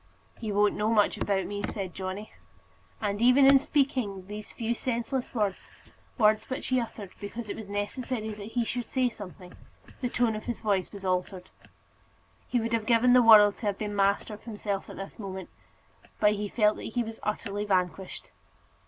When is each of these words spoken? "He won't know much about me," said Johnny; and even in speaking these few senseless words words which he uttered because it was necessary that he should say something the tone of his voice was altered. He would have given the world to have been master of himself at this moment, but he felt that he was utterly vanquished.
"He 0.39 0.51
won't 0.51 0.73
know 0.73 0.89
much 0.91 1.15
about 1.19 1.45
me," 1.45 1.61
said 1.61 1.93
Johnny; 1.93 2.33
and 3.01 3.21
even 3.21 3.45
in 3.45 3.59
speaking 3.59 4.25
these 4.25 4.51
few 4.51 4.73
senseless 4.73 5.35
words 5.35 5.69
words 6.17 6.49
which 6.49 6.69
he 6.69 6.79
uttered 6.79 7.11
because 7.21 7.49
it 7.49 7.55
was 7.55 7.69
necessary 7.69 8.29
that 8.33 8.53
he 8.53 8.65
should 8.65 8.89
say 8.89 9.09
something 9.09 9.53
the 10.01 10.09
tone 10.09 10.35
of 10.35 10.45
his 10.45 10.61
voice 10.61 10.91
was 10.91 11.05
altered. 11.05 11.51
He 12.47 12.59
would 12.59 12.73
have 12.73 12.87
given 12.87 13.13
the 13.13 13.21
world 13.21 13.57
to 13.57 13.67
have 13.67 13.77
been 13.77 13.95
master 13.95 14.33
of 14.33 14.45
himself 14.45 14.89
at 14.89 14.97
this 14.97 15.19
moment, 15.19 15.49
but 16.19 16.33
he 16.33 16.49
felt 16.49 16.77
that 16.77 16.95
he 16.95 17.03
was 17.03 17.19
utterly 17.21 17.63
vanquished. 17.63 18.31